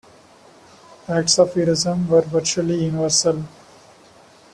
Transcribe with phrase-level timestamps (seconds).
[1.07, 3.43] Acts of heroism were virtually universal.